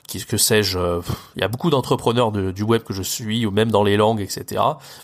qu'est-ce 0.07 0.27
que 0.27 0.37
sais-je 0.37 0.79
euh, 0.79 1.01
Il 1.37 1.41
y 1.41 1.45
a 1.45 1.49
beaucoup 1.49 1.71
d'entrepreneurs 1.71 2.33
du 2.33 2.63
web 2.63 2.83
que 2.83 2.93
je 2.93 3.03
suis, 3.03 3.47
ou 3.47 3.51
même 3.51 3.71
dans 3.71 3.83
les 3.83 3.97
langues, 3.97 4.21
etc. 4.21 4.63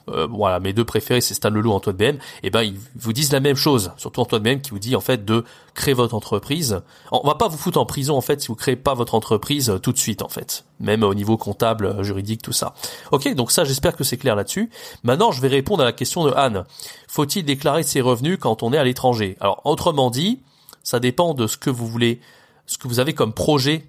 Euh, 0.08 0.26
voilà, 0.30 0.60
mes 0.60 0.72
deux 0.72 0.84
préférés, 0.84 1.20
c'est 1.20 1.34
Stan 1.34 1.50
Leloup 1.50 1.72
Antoine 1.72 1.96
BM. 1.96 2.16
Et 2.16 2.18
eh 2.44 2.50
ben, 2.50 2.62
ils 2.62 2.78
vous 2.96 3.12
disent 3.12 3.32
la 3.32 3.40
même 3.40 3.56
chose, 3.56 3.92
surtout 3.96 4.20
Antoine 4.20 4.42
BM 4.42 4.60
qui 4.60 4.70
vous 4.70 4.78
dit 4.78 4.96
en 4.96 5.00
fait 5.00 5.24
de 5.24 5.44
créer 5.74 5.94
votre 5.94 6.14
entreprise. 6.14 6.82
On 7.10 7.26
va 7.26 7.34
pas 7.34 7.48
vous 7.48 7.56
foutre 7.56 7.78
en 7.78 7.86
prison 7.86 8.16
en 8.16 8.20
fait 8.20 8.40
si 8.40 8.48
vous 8.48 8.54
créez 8.54 8.76
pas 8.76 8.94
votre 8.94 9.14
entreprise 9.14 9.70
euh, 9.70 9.78
tout 9.78 9.92
de 9.92 9.98
suite 9.98 10.22
en 10.22 10.28
fait, 10.28 10.64
même 10.80 11.02
au 11.02 11.14
niveau 11.14 11.36
comptable, 11.36 12.02
juridique, 12.04 12.42
tout 12.42 12.52
ça. 12.52 12.74
Ok, 13.10 13.32
donc 13.34 13.50
ça, 13.50 13.64
j'espère 13.64 13.96
que 13.96 14.04
c'est 14.04 14.16
clair 14.16 14.36
là-dessus. 14.36 14.70
Maintenant, 15.02 15.32
je 15.32 15.40
vais 15.40 15.48
répondre 15.48 15.82
à 15.82 15.86
la 15.86 15.92
question 15.92 16.24
de 16.24 16.32
Anne. 16.32 16.64
Faut-il 17.08 17.44
déclarer 17.44 17.82
ses 17.82 18.00
revenus 18.00 18.38
quand 18.40 18.62
on 18.62 18.72
est 18.72 18.78
à 18.78 18.84
l'étranger? 18.84 19.36
Alors, 19.40 19.60
autrement 19.64 20.10
dit, 20.10 20.40
ça 20.82 21.00
dépend 21.00 21.34
de 21.34 21.46
ce 21.46 21.56
que 21.56 21.70
vous 21.70 21.86
voulez, 21.86 22.20
ce 22.66 22.78
que 22.78 22.88
vous 22.88 23.00
avez 23.00 23.14
comme 23.14 23.32
projet 23.32 23.86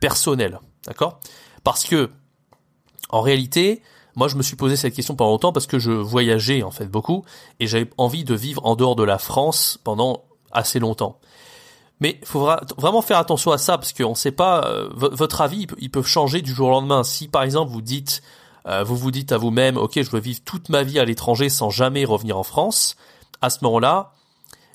personnel, 0.00 0.58
d'accord? 0.86 1.20
Parce 1.62 1.84
que 1.84 2.10
en 3.10 3.20
réalité, 3.20 3.82
moi 4.16 4.28
je 4.28 4.36
me 4.36 4.42
suis 4.42 4.56
posé 4.56 4.76
cette 4.76 4.94
question 4.94 5.14
pendant 5.14 5.32
longtemps 5.32 5.52
parce 5.52 5.66
que 5.66 5.78
je 5.78 5.92
voyageais 5.92 6.62
en 6.62 6.70
fait 6.70 6.86
beaucoup 6.86 7.24
et 7.58 7.66
j'avais 7.66 7.88
envie 7.98 8.24
de 8.24 8.34
vivre 8.34 8.64
en 8.64 8.76
dehors 8.76 8.96
de 8.96 9.04
la 9.04 9.18
France 9.18 9.78
pendant 9.84 10.24
assez 10.52 10.78
longtemps. 10.78 11.18
Mais 12.00 12.18
il 12.20 12.26
faut 12.26 12.48
vraiment 12.78 13.02
faire 13.02 13.18
attention 13.18 13.52
à 13.52 13.58
ça 13.58 13.76
parce 13.76 13.92
qu'on 13.92 14.10
ne 14.10 14.14
sait 14.14 14.32
pas 14.32 14.64
euh, 14.64 14.88
votre 14.94 15.42
avis, 15.42 15.66
il 15.78 15.90
peut 15.90 16.02
changer 16.02 16.40
du 16.40 16.52
jour 16.52 16.68
au 16.68 16.70
lendemain. 16.70 17.04
Si 17.04 17.28
par 17.28 17.42
exemple 17.42 17.70
vous 17.70 17.82
dites, 17.82 18.22
euh, 18.66 18.82
vous 18.82 18.96
vous 18.96 19.10
dites 19.10 19.32
à 19.32 19.38
vous-même, 19.38 19.76
ok, 19.76 20.00
je 20.00 20.10
veux 20.10 20.20
vivre 20.20 20.40
toute 20.44 20.70
ma 20.70 20.82
vie 20.82 20.98
à 20.98 21.04
l'étranger 21.04 21.50
sans 21.50 21.68
jamais 21.68 22.06
revenir 22.06 22.38
en 22.38 22.42
France, 22.42 22.96
à 23.42 23.50
ce 23.50 23.58
moment-là, 23.64 24.12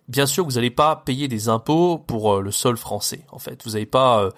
bien 0.07 0.27
sûr, 0.27 0.45
vous 0.45 0.51
n'allez 0.51 0.69
pas 0.69 0.95
payer 0.97 1.27
des 1.27 1.49
impôts 1.49 1.97
pour 1.97 2.35
euh, 2.35 2.41
le 2.41 2.51
sol 2.51 2.77
français. 2.77 3.25
En 3.31 3.39
fait, 3.39 3.63
vous 3.65 3.71
n'allez 3.71 3.87
pas 3.87 4.29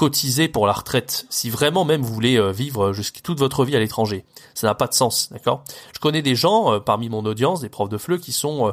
cotiser 0.00 0.48
pour 0.48 0.66
la 0.66 0.72
retraite, 0.72 1.26
si 1.28 1.50
vraiment 1.50 1.84
même 1.84 2.00
vous 2.00 2.14
voulez 2.14 2.38
euh, 2.38 2.52
vivre 2.52 2.94
jusqu'à 2.94 3.20
toute 3.20 3.38
votre 3.38 3.66
vie 3.66 3.76
à 3.76 3.78
l'étranger. 3.78 4.24
Ça 4.54 4.66
n'a 4.66 4.74
pas 4.74 4.86
de 4.86 4.94
sens, 4.94 5.28
d'accord? 5.30 5.62
Je 5.92 5.98
connais 5.98 6.22
des 6.22 6.34
gens 6.34 6.72
euh, 6.72 6.80
parmi 6.80 7.10
mon 7.10 7.22
audience, 7.26 7.60
des 7.60 7.68
profs 7.68 7.90
de 7.90 7.98
FLE, 7.98 8.18
qui 8.18 8.32
sont 8.32 8.68
euh, 8.68 8.72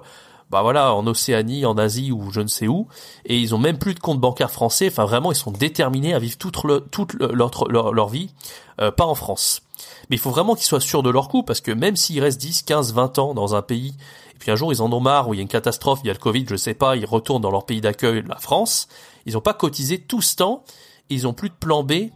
bah 0.51 0.62
voilà, 0.62 0.93
en 0.93 1.05
Océanie, 1.05 1.65
en 1.65 1.77
Asie 1.77 2.13
ou 2.13 2.31
je 2.31 2.39
ne 2.39 2.48
sais 2.48 2.69
où, 2.69 2.88
et 3.25 3.38
ils 3.38 3.53
ont 3.53 3.57
même 3.57 3.77
plus 3.77 3.93
de 3.93 4.00
compte 4.00 4.22
bancaire 4.22 4.51
français. 4.51 4.88
Enfin, 4.88 5.03
vraiment, 5.03 5.34
ils 5.34 5.36
sont 5.36 5.51
déterminés 5.51 6.13
à 6.13 6.19
vivre 6.19 6.38
toute, 6.38 6.63
le, 6.63 6.79
toute 6.79 7.15
leur, 7.15 7.51
leur, 7.67 8.07
vie, 8.07 8.29
pas 8.77 9.05
en 9.05 9.15
France. 9.15 9.63
Mais 10.10 10.15
il 10.15 10.19
faut 10.19 10.31
vraiment 10.31 10.55
qu'ils 10.55 10.63
soient 10.63 10.79
sûrs 10.79 11.03
de 11.03 11.10
leur 11.10 11.27
coup, 11.27 11.43
parce 11.43 11.60
que 11.60 11.72
même 11.74 11.98
s'ils 11.98 12.22
restent 12.22 12.39
10, 12.39 12.62
15, 12.62 12.93
20 12.93 13.19
ans 13.19 13.34
dans 13.34 13.53
un 13.53 13.62
pays, 13.62 13.98
et 14.34 14.39
puis 14.39 14.50
un 14.50 14.55
jour 14.55 14.72
ils 14.72 14.81
en 14.81 14.89
ont 14.93 15.01
marre, 15.01 15.27
ou 15.27 15.34
il 15.34 15.38
y 15.38 15.39
a 15.39 15.43
une 15.43 15.50
catastrophe, 15.50 16.00
il 16.05 16.07
y 16.07 16.10
a 16.10 16.13
le 16.13 16.19
Covid, 16.19 16.46
je 16.50 16.55
sais 16.55 16.74
pas, 16.74 16.96
ils 16.96 17.05
retournent 17.05 17.41
dans 17.41 17.51
leur 17.51 17.65
pays 17.65 17.81
d'accueil, 17.81 18.24
la 18.25 18.38
France, 18.38 18.88
ils 19.25 19.34
n'ont 19.34 19.41
pas 19.41 19.53
cotisé 19.53 20.00
tout 20.00 20.22
ce 20.22 20.38
temps, 20.38 20.63
ils 21.10 21.28
ont 21.28 21.34
plus 21.34 21.50
de 21.50 21.56
plan 21.56 21.84
B. 21.84 22.10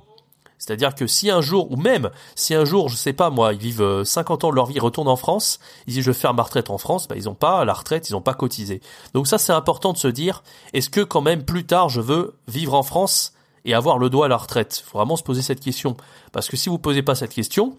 C'est-à-dire 0.61 0.93
que 0.93 1.07
si 1.07 1.31
un 1.31 1.41
jour, 1.41 1.71
ou 1.71 1.75
même 1.75 2.11
si 2.35 2.53
un 2.53 2.65
jour, 2.65 2.87
je 2.87 2.95
sais 2.95 3.13
pas 3.13 3.31
moi, 3.31 3.53
ils 3.53 3.59
vivent 3.59 4.03
50 4.03 4.43
euh, 4.43 4.47
ans 4.47 4.51
de 4.51 4.55
leur 4.55 4.67
vie, 4.67 4.75
ils 4.75 4.81
retournent 4.81 5.07
en 5.07 5.15
France, 5.15 5.59
ils 5.87 5.93
disent 5.95 6.03
je 6.03 6.11
vais 6.11 6.17
faire 6.17 6.35
ma 6.35 6.43
retraite 6.43 6.69
en 6.69 6.77
France, 6.77 7.07
bah, 7.07 7.15
ils 7.17 7.23
n'ont 7.23 7.33
pas 7.33 7.65
la 7.65 7.73
retraite, 7.73 8.09
ils 8.09 8.13
n'ont 8.13 8.21
pas 8.21 8.35
cotisé. 8.35 8.79
Donc 9.15 9.25
ça 9.27 9.39
c'est 9.39 9.53
important 9.53 9.91
de 9.91 9.97
se 9.97 10.07
dire, 10.07 10.43
est-ce 10.73 10.91
que 10.91 11.01
quand 11.01 11.21
même 11.21 11.45
plus 11.45 11.65
tard 11.65 11.89
je 11.89 11.99
veux 11.99 12.35
vivre 12.47 12.75
en 12.75 12.83
France 12.83 13.33
et 13.65 13.73
avoir 13.73 13.97
le 13.97 14.11
droit 14.11 14.27
à 14.27 14.29
la 14.29 14.37
retraite? 14.37 14.83
Faut 14.85 14.99
vraiment 14.99 15.15
se 15.15 15.23
poser 15.23 15.41
cette 15.41 15.61
question. 15.61 15.97
Parce 16.31 16.47
que 16.47 16.57
si 16.57 16.69
vous 16.69 16.77
posez 16.77 17.01
pas 17.01 17.15
cette 17.15 17.33
question, 17.33 17.75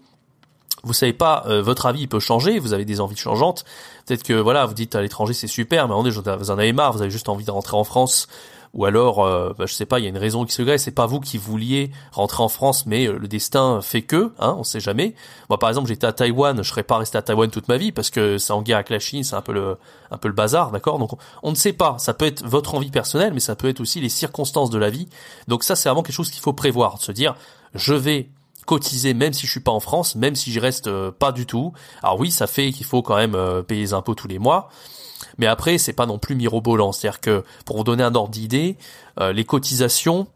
vous 0.83 0.91
savez 0.91 1.13
pas, 1.13 1.45
euh, 1.47 1.61
votre 1.61 1.85
avis 1.85 2.07
peut 2.07 2.19
changer, 2.19 2.59
vous 2.59 2.73
avez 2.73 2.83
des 2.83 2.99
envies 2.99 3.15
changeantes. 3.15 3.63
Peut-être 4.05 4.23
que 4.23 4.33
voilà, 4.33 4.65
vous 4.65 4.73
dites 4.73 4.95
à 4.95 5.01
l'étranger 5.01 5.33
c'est 5.33 5.47
super, 5.47 5.87
mais 5.87 5.95
vous 5.95 6.51
en 6.51 6.57
avez 6.57 6.73
marre, 6.73 6.91
vous 6.91 7.01
avez 7.01 7.11
juste 7.11 7.29
envie 7.29 7.45
de 7.45 7.51
rentrer 7.51 7.77
en 7.77 7.85
France, 7.85 8.27
ou 8.73 8.85
alors, 8.85 9.23
euh, 9.23 9.53
bah, 9.57 9.65
je 9.67 9.73
sais 9.73 9.85
pas, 9.85 9.99
il 9.99 10.03
y 10.03 10.05
a 10.07 10.09
une 10.09 10.17
raison 10.17 10.45
qui 10.45 10.53
se 10.53 10.63
grève, 10.63 10.79
c'est 10.79 10.91
pas 10.91 11.05
vous 11.05 11.19
qui 11.19 11.37
vouliez 11.37 11.91
rentrer 12.11 12.41
en 12.41 12.49
France, 12.49 12.85
mais 12.87 13.07
euh, 13.07 13.19
le 13.19 13.27
destin 13.27 13.81
fait 13.81 14.01
que, 14.01 14.31
hein, 14.39 14.55
on 14.57 14.63
sait 14.63 14.79
jamais. 14.79 15.13
Moi, 15.49 15.59
par 15.59 15.69
exemple, 15.69 15.87
j'étais 15.87 16.07
à 16.07 16.13
Taïwan, 16.13 16.57
je 16.57 16.67
serais 16.67 16.83
pas 16.83 16.97
resté 16.97 17.17
à 17.17 17.21
Taïwan 17.21 17.51
toute 17.51 17.67
ma 17.67 17.77
vie 17.77 17.91
parce 17.91 18.09
que 18.09 18.39
c'est 18.39 18.51
en 18.51 18.63
guerre 18.63 18.77
avec 18.77 18.89
la 18.89 18.99
Chine, 18.99 19.23
c'est 19.23 19.35
un 19.35 19.41
peu 19.41 19.53
le, 19.53 19.77
un 20.09 20.17
peu 20.17 20.27
le 20.27 20.33
bazar, 20.33 20.71
d'accord? 20.71 20.97
Donc, 20.97 21.11
on 21.43 21.51
ne 21.51 21.55
sait 21.55 21.73
pas. 21.73 21.97
Ça 21.99 22.15
peut 22.15 22.25
être 22.25 22.43
votre 22.43 22.73
envie 22.73 22.89
personnelle, 22.89 23.33
mais 23.33 23.39
ça 23.39 23.55
peut 23.55 23.69
être 23.69 23.79
aussi 23.79 24.01
les 24.01 24.09
circonstances 24.09 24.71
de 24.71 24.79
la 24.79 24.89
vie. 24.89 25.07
Donc 25.47 25.63
ça, 25.63 25.75
c'est 25.75 25.89
vraiment 25.89 26.01
quelque 26.01 26.15
chose 26.15 26.31
qu'il 26.31 26.41
faut 26.41 26.53
prévoir, 26.53 26.97
de 26.97 27.03
se 27.03 27.11
dire, 27.11 27.35
je 27.75 27.93
vais 27.93 28.29
cotiser 28.65 29.13
même 29.13 29.33
si 29.33 29.45
je 29.45 29.51
suis 29.51 29.59
pas 29.59 29.71
en 29.71 29.79
France, 29.79 30.15
même 30.15 30.35
si 30.35 30.51
j'y 30.51 30.59
reste 30.59 30.87
euh, 30.87 31.11
pas 31.11 31.31
du 31.31 31.45
tout. 31.45 31.73
Alors 32.01 32.19
oui, 32.19 32.31
ça 32.31 32.47
fait 32.47 32.71
qu'il 32.71 32.85
faut 32.85 33.01
quand 33.01 33.15
même 33.15 33.35
euh, 33.35 33.61
payer 33.61 33.81
les 33.81 33.93
impôts 33.93 34.15
tous 34.15 34.27
les 34.27 34.39
mois. 34.39 34.69
Mais 35.37 35.47
après, 35.47 35.77
c'est 35.77 35.93
pas 35.93 36.05
non 36.05 36.19
plus 36.19 36.35
mirobolant. 36.35 36.91
C'est-à-dire 36.91 37.21
que, 37.21 37.43
pour 37.65 37.83
donner 37.83 38.03
un 38.03 38.13
ordre 38.15 38.29
d'idée, 38.31 38.77
euh, 39.19 39.33
les 39.33 39.45
cotisations, 39.45 40.27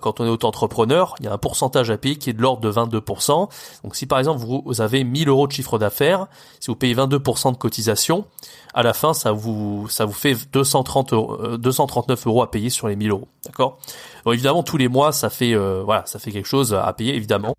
quand 0.00 0.20
on 0.20 0.26
est 0.26 0.28
auto-entrepreneur, 0.28 1.14
il 1.20 1.26
y 1.26 1.28
a 1.28 1.32
un 1.32 1.38
pourcentage 1.38 1.90
à 1.90 1.98
payer 1.98 2.16
qui 2.16 2.30
est 2.30 2.32
de 2.32 2.42
l'ordre 2.42 2.60
de 2.60 2.70
22%. 2.70 3.48
Donc 3.84 3.96
si 3.96 4.06
par 4.06 4.18
exemple 4.18 4.40
vous 4.44 4.80
avez 4.80 5.04
1000 5.04 5.28
euros 5.28 5.46
de 5.46 5.52
chiffre 5.52 5.78
d'affaires, 5.78 6.26
si 6.60 6.68
vous 6.68 6.76
payez 6.76 6.94
22% 6.94 7.52
de 7.52 7.56
cotisation, 7.56 8.26
à 8.74 8.82
la 8.82 8.92
fin 8.92 9.12
ça 9.12 9.32
vous 9.32 9.88
ça 9.88 10.04
vous 10.04 10.12
fait 10.12 10.36
230 10.52 11.58
239 11.58 12.26
euros 12.26 12.42
à 12.42 12.50
payer 12.50 12.70
sur 12.70 12.88
les 12.88 12.96
1000 12.96 13.10
euros. 13.10 13.28
D'accord? 13.44 13.78
Évidemment 14.26 14.62
tous 14.62 14.76
les 14.76 14.88
mois 14.88 15.12
ça 15.12 15.30
fait 15.30 15.54
voilà 15.54 16.04
ça 16.06 16.18
fait 16.18 16.30
quelque 16.30 16.48
chose 16.48 16.74
à 16.74 16.92
payer 16.92 17.14
évidemment 17.14 17.54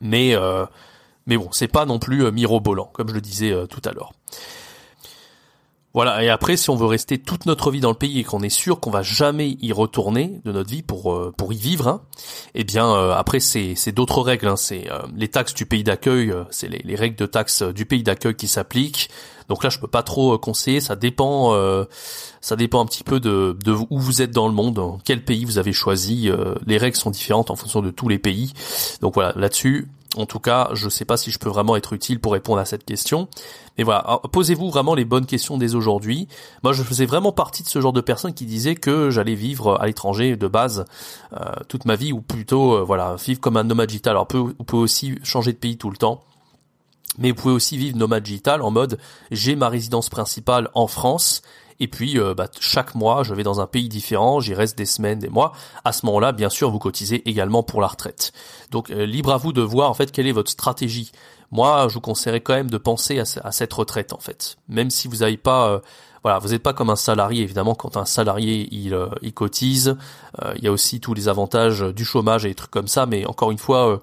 mais 0.00 0.34
euh, 0.34 0.66
mais 1.26 1.36
bon, 1.36 1.48
c'est 1.52 1.68
pas 1.68 1.84
non 1.84 1.98
plus 1.98 2.24
euh, 2.24 2.30
mirobolant, 2.30 2.90
comme 2.92 3.08
je 3.08 3.14
le 3.14 3.20
disais 3.20 3.52
euh, 3.52 3.66
tout 3.66 3.82
à 3.84 3.92
l'heure. 3.92 4.12
Voilà, 5.92 6.22
et 6.22 6.28
après, 6.28 6.56
si 6.56 6.70
on 6.70 6.76
veut 6.76 6.86
rester 6.86 7.18
toute 7.18 7.46
notre 7.46 7.72
vie 7.72 7.80
dans 7.80 7.90
le 7.90 7.96
pays 7.96 8.20
et 8.20 8.24
qu'on 8.24 8.42
est 8.42 8.48
sûr 8.48 8.78
qu'on 8.78 8.90
va 8.90 9.02
jamais 9.02 9.56
y 9.60 9.72
retourner 9.72 10.40
de 10.44 10.52
notre 10.52 10.70
vie 10.70 10.82
pour 10.82 11.32
pour 11.36 11.52
y 11.52 11.56
vivre, 11.56 11.88
hein, 11.88 12.02
eh 12.54 12.62
bien 12.62 13.10
après 13.10 13.40
c'est 13.40 13.74
c'est 13.74 13.90
d'autres 13.90 14.22
règles. 14.22 14.46
Hein, 14.46 14.56
c'est 14.56 14.88
les 15.16 15.28
taxes 15.28 15.54
du 15.54 15.66
pays 15.66 15.82
d'accueil, 15.82 16.32
c'est 16.50 16.68
les, 16.68 16.80
les, 16.84 16.94
règles 16.94 17.16
de 17.16 17.26
taxes 17.26 17.62
du 17.62 17.86
pays 17.86 18.04
d'accueil 18.04 18.36
qui 18.36 18.46
s'appliquent. 18.46 19.10
Donc 19.48 19.64
là, 19.64 19.70
je 19.70 19.80
peux 19.80 19.88
pas 19.88 20.04
trop 20.04 20.38
conseiller. 20.38 20.80
Ça 20.80 20.94
dépend, 20.94 21.56
ça 22.40 22.54
dépend 22.54 22.80
un 22.80 22.86
petit 22.86 23.02
peu 23.02 23.18
de, 23.18 23.56
de 23.64 23.72
où 23.72 23.98
vous 23.98 24.22
êtes 24.22 24.30
dans 24.30 24.46
le 24.46 24.54
monde, 24.54 24.74
dans 24.74 24.98
quel 25.04 25.24
pays 25.24 25.44
vous 25.44 25.58
avez 25.58 25.72
choisi. 25.72 26.30
les 26.66 26.78
règles 26.78 26.96
sont 26.96 27.10
différentes 27.10 27.50
en 27.50 27.56
fonction 27.56 27.82
de 27.82 27.90
tous 27.90 28.08
les 28.08 28.20
pays. 28.20 28.52
Donc 29.00 29.14
voilà, 29.14 29.32
là-dessus, 29.34 29.88
en 30.16 30.26
tout 30.26 30.40
cas, 30.40 30.70
je 30.72 30.86
ne 30.86 30.90
sais 30.90 31.04
pas 31.04 31.16
si 31.16 31.30
je 31.30 31.38
peux 31.38 31.48
vraiment 31.48 31.76
être 31.76 31.92
utile 31.92 32.18
pour 32.18 32.32
répondre 32.32 32.58
à 32.58 32.64
cette 32.64 32.84
question. 32.84 33.28
Mais 33.78 33.84
voilà, 33.84 34.20
posez-vous 34.32 34.70
vraiment 34.70 34.94
les 34.94 35.04
bonnes 35.04 35.26
questions 35.26 35.56
dès 35.56 35.74
aujourd'hui. 35.74 36.26
Moi, 36.64 36.72
je 36.72 36.82
faisais 36.82 37.06
vraiment 37.06 37.32
partie 37.32 37.62
de 37.62 37.68
ce 37.68 37.80
genre 37.80 37.92
de 37.92 38.00
personnes 38.00 38.34
qui 38.34 38.44
disaient 38.44 38.74
que 38.74 39.10
j'allais 39.10 39.34
vivre 39.34 39.80
à 39.80 39.86
l'étranger 39.86 40.36
de 40.36 40.48
base 40.48 40.84
euh, 41.32 41.44
toute 41.68 41.84
ma 41.84 41.94
vie, 41.94 42.12
ou 42.12 42.20
plutôt, 42.20 42.74
euh, 42.74 42.82
voilà, 42.82 43.14
vivre 43.16 43.40
comme 43.40 43.56
un 43.56 43.64
nomade 43.64 43.88
digital. 43.88 44.12
Alors, 44.12 44.26
vous 44.32 44.52
pouvez 44.54 44.82
aussi 44.82 45.18
changer 45.22 45.52
de 45.52 45.58
pays 45.58 45.76
tout 45.76 45.90
le 45.90 45.96
temps. 45.96 46.22
Mais 47.18 47.30
vous 47.30 47.36
pouvez 47.36 47.54
aussi 47.54 47.76
vivre 47.76 47.96
nomade 47.96 48.22
digital 48.22 48.62
en 48.62 48.70
mode 48.70 48.98
j'ai 49.30 49.56
ma 49.56 49.68
résidence 49.68 50.08
principale 50.08 50.70
en 50.74 50.86
France 50.86 51.42
et 51.80 51.88
puis 51.88 52.18
euh, 52.18 52.34
bah, 52.34 52.48
chaque 52.60 52.94
mois 52.94 53.22
je 53.22 53.34
vais 53.34 53.42
dans 53.42 53.60
un 53.60 53.66
pays 53.66 53.88
différent, 53.88 54.40
j'y 54.40 54.54
reste 54.54 54.78
des 54.78 54.86
semaines, 54.86 55.18
des 55.18 55.28
mois. 55.28 55.52
À 55.84 55.92
ce 55.92 56.06
moment-là, 56.06 56.32
bien 56.32 56.50
sûr, 56.50 56.70
vous 56.70 56.78
cotisez 56.78 57.28
également 57.28 57.62
pour 57.62 57.80
la 57.80 57.88
retraite. 57.88 58.32
Donc 58.70 58.90
euh, 58.90 59.06
libre 59.06 59.32
à 59.32 59.36
vous 59.38 59.52
de 59.52 59.62
voir 59.62 59.90
en 59.90 59.94
fait 59.94 60.12
quelle 60.12 60.26
est 60.26 60.32
votre 60.32 60.50
stratégie. 60.50 61.10
Moi, 61.50 61.86
je 61.88 61.94
vous 61.94 62.00
conseillerais 62.00 62.40
quand 62.40 62.54
même 62.54 62.70
de 62.70 62.78
penser 62.78 63.18
à, 63.18 63.52
cette 63.52 63.72
retraite 63.72 64.12
en 64.12 64.18
fait, 64.18 64.56
même 64.68 64.90
si 64.90 65.08
vous 65.08 65.16
n'avez 65.16 65.36
pas 65.36 65.68
euh, 65.68 65.80
voilà, 66.22 66.38
vous 66.38 66.48
n'êtes 66.48 66.62
pas 66.62 66.74
comme 66.74 66.90
un 66.90 66.96
salarié 66.96 67.42
évidemment. 67.42 67.74
Quand 67.74 67.96
un 67.96 68.04
salarié 68.04 68.68
il, 68.70 68.94
il 69.22 69.32
cotise, 69.32 69.96
il 70.54 70.62
y 70.62 70.68
a 70.68 70.72
aussi 70.72 71.00
tous 71.00 71.14
les 71.14 71.28
avantages 71.28 71.80
du 71.80 72.04
chômage 72.04 72.44
et 72.44 72.48
des 72.48 72.54
trucs 72.54 72.70
comme 72.70 72.88
ça. 72.88 73.06
Mais 73.06 73.24
encore 73.24 73.50
une 73.50 73.58
fois, 73.58 74.00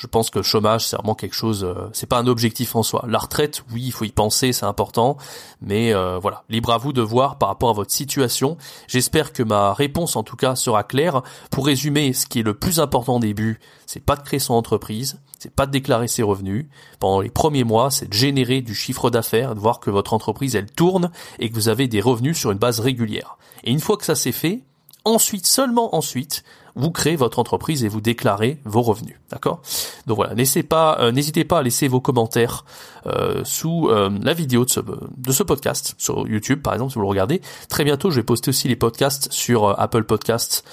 je 0.00 0.06
pense 0.06 0.30
que 0.30 0.38
le 0.38 0.44
chômage 0.44 0.86
c'est 0.86 0.96
vraiment 0.96 1.14
quelque 1.14 1.34
chose 1.34 1.64
euh, 1.64 1.88
c'est 1.92 2.06
pas 2.06 2.18
un 2.18 2.26
objectif 2.26 2.76
en 2.76 2.82
soi 2.82 3.04
la 3.08 3.18
retraite 3.18 3.64
oui 3.72 3.82
il 3.84 3.92
faut 3.92 4.04
y 4.04 4.12
penser 4.12 4.52
c'est 4.52 4.66
important 4.66 5.16
mais 5.60 5.92
euh, 5.92 6.18
voilà 6.18 6.44
libre 6.48 6.72
à 6.72 6.78
vous 6.78 6.92
de 6.92 7.02
voir 7.02 7.36
par 7.38 7.48
rapport 7.48 7.70
à 7.70 7.72
votre 7.72 7.92
situation 7.92 8.56
j'espère 8.86 9.32
que 9.32 9.42
ma 9.42 9.74
réponse 9.74 10.14
en 10.16 10.22
tout 10.22 10.36
cas 10.36 10.54
sera 10.54 10.84
claire 10.84 11.22
pour 11.50 11.66
résumer 11.66 12.12
ce 12.12 12.26
qui 12.26 12.40
est 12.40 12.44
le 12.44 12.54
plus 12.54 12.78
important 12.78 13.16
au 13.16 13.20
début 13.20 13.58
c'est 13.86 14.04
pas 14.04 14.14
de 14.14 14.22
créer 14.22 14.40
son 14.40 14.54
entreprise 14.54 15.20
c'est 15.38 15.54
pas 15.54 15.66
de 15.66 15.70
déclarer 15.70 16.08
ses 16.08 16.22
revenus 16.22 16.66
pendant 16.98 17.20
les 17.20 17.30
premiers 17.30 17.64
mois 17.64 17.90
c'est 17.90 18.08
de 18.08 18.14
générer 18.14 18.60
du 18.60 18.74
chiffre 18.74 19.10
d'affaires 19.10 19.54
de 19.54 19.60
voir 19.60 19.80
que 19.80 19.90
votre 19.90 20.14
entreprise 20.14 20.56
elle 20.56 20.70
tourne 20.70 21.10
et 21.38 21.50
que 21.50 21.54
vous 21.54 21.68
avez 21.68 21.88
des 21.88 22.00
revenus 22.00 22.38
sur 22.38 22.50
une 22.50 22.58
base 22.58 22.80
régulière 22.80 23.38
et 23.64 23.70
une 23.70 23.80
fois 23.80 23.96
que 23.96 24.04
ça 24.04 24.14
s'est 24.14 24.32
fait 24.32 24.62
ensuite 25.04 25.46
seulement 25.46 25.94
ensuite 25.94 26.44
vous 26.78 26.92
créez 26.92 27.16
votre 27.16 27.40
entreprise 27.40 27.82
et 27.84 27.88
vous 27.88 28.00
déclarez 28.00 28.60
vos 28.64 28.82
revenus. 28.82 29.16
D'accord? 29.30 29.60
Donc 30.06 30.16
voilà, 30.16 30.34
n'hésitez 30.34 30.62
pas, 30.62 30.96
euh, 31.00 31.10
n'hésitez 31.10 31.44
pas 31.44 31.58
à 31.58 31.62
laisser 31.62 31.88
vos 31.88 32.00
commentaires 32.00 32.64
euh, 33.06 33.42
sous 33.44 33.88
euh, 33.88 34.10
la 34.22 34.32
vidéo 34.32 34.64
de 34.64 35.32
ce 35.32 35.42
podcast 35.42 35.94
sur 35.98 36.26
YouTube, 36.28 36.62
par 36.62 36.74
exemple, 36.74 36.92
si 36.92 36.94
vous 36.94 37.02
le 37.02 37.08
regardez. 37.08 37.42
Très 37.68 37.84
bientôt, 37.84 38.10
je 38.10 38.16
vais 38.16 38.22
poster 38.22 38.50
aussi 38.50 38.68
les 38.68 38.76
podcasts 38.76 39.30
sur 39.32 39.78
Apple 39.78 40.04
Podcasts, 40.04 40.64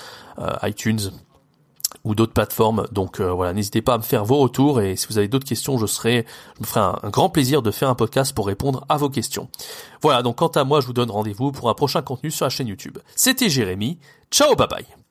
iTunes 0.63 1.12
ou 2.04 2.15
d'autres 2.15 2.34
plateformes. 2.34 2.88
Donc 2.92 3.20
voilà, 3.22 3.54
n'hésitez 3.54 3.82
pas 3.82 3.96
à 3.96 3.98
me 3.98 4.04
faire 4.04 4.25
vos 4.25 4.38
retours 4.38 4.82
et 4.82 4.96
si 4.96 5.08
vous 5.08 5.18
avez 5.18 5.27
d'autres 5.27 5.48
questions, 5.48 5.77
je 5.77 5.86
serai, 5.86 6.25
je 6.58 6.62
me 6.62 6.65
ferai 6.65 6.82
un, 6.82 7.00
un, 7.04 7.10
grand 7.10 7.30
plaisir 7.30 7.62
de 7.62 7.72
faire 7.72 7.89
un 7.89 7.96
podcast 7.96 8.34
pour 8.34 8.48
répondre 8.48 8.86
à 8.89 8.98
vos 8.98 9.10
questions. 9.10 9.50
Voilà, 10.01 10.22
donc 10.22 10.38
quant 10.38 10.48
à 10.48 10.63
moi, 10.63 10.82
je 10.82 10.88
vous 10.88 10.94
donne 10.94 11.12
rendez-vous 11.12 11.51
pour 11.51 11.70
un 11.70 11.74
prochain 11.74 12.01
contenu 12.01 12.32
sur 12.32 12.46
la 12.46 12.50
chaîne 12.50 12.68
YouTube. 12.68 12.98
C'était 13.15 13.50
Jérémy. 13.50 14.00
Ciao, 14.32 14.56
bye 14.56 14.68
bye. 14.68 15.04